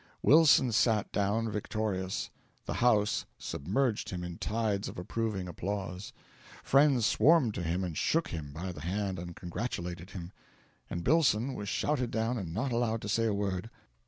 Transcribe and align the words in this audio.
Wilson 0.23 0.71
sat 0.71 1.11
down 1.11 1.51
victorious. 1.51 2.31
The 2.65 2.73
house 2.81 3.27
submerged 3.37 4.09
him 4.09 4.23
in 4.23 4.39
tides 4.39 4.87
of 4.89 4.97
approving 4.97 5.47
applause; 5.47 6.11
friends 6.63 7.05
swarmed 7.05 7.53
to 7.53 7.61
him 7.61 7.83
and 7.83 7.95
shook 7.95 8.29
him 8.29 8.51
by 8.51 8.71
the 8.71 8.81
hand 8.81 9.19
and 9.19 9.35
congratulated 9.35 10.09
him, 10.09 10.31
and 10.89 11.03
Billson 11.03 11.53
was 11.53 11.69
shouted 11.69 12.09
down 12.09 12.39
and 12.39 12.51
not 12.51 12.71
allowed 12.71 13.03
to 13.03 13.09
say 13.09 13.25
a 13.25 13.31
word. 13.35 13.69